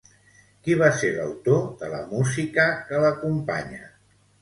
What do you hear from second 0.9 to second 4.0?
ser l'autor de la música que l'acompanya?